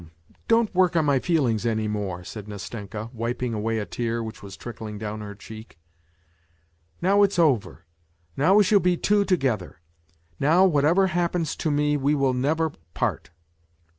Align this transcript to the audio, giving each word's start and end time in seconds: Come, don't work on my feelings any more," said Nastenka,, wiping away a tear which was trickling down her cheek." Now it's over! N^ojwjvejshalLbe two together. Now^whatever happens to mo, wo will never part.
Come, 0.01 0.11
don't 0.47 0.73
work 0.73 0.95
on 0.95 1.05
my 1.05 1.19
feelings 1.19 1.63
any 1.63 1.87
more," 1.87 2.23
said 2.23 2.47
Nastenka,, 2.47 3.11
wiping 3.13 3.53
away 3.53 3.77
a 3.77 3.85
tear 3.85 4.23
which 4.23 4.41
was 4.41 4.57
trickling 4.57 4.97
down 4.97 5.21
her 5.21 5.35
cheek." 5.35 5.77
Now 7.03 7.21
it's 7.21 7.37
over! 7.37 7.83
N^ojwjvejshalLbe 8.35 9.03
two 9.03 9.23
together. 9.25 9.79
Now^whatever 10.41 11.09
happens 11.09 11.55
to 11.57 11.69
mo, 11.69 11.99
wo 11.99 12.15
will 12.17 12.33
never 12.33 12.71
part. 12.95 13.29